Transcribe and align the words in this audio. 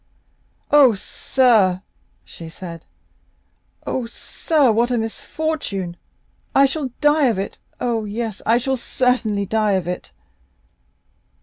"Oh, 0.71 0.95
sir," 0.95 1.83
she 2.25 2.49
said; 2.49 2.85
"oh, 3.85 4.07
sir, 4.07 4.71
what 4.71 4.89
a 4.89 4.97
misfortune! 4.97 5.95
I 6.55 6.65
shall 6.65 6.89
die 7.01 7.27
of 7.27 7.37
it; 7.37 7.59
oh, 7.79 8.05
yes, 8.05 8.41
I 8.43 8.57
shall 8.57 8.77
certainly 8.77 9.45
die 9.45 9.73
of 9.73 9.87
it!" 9.87 10.11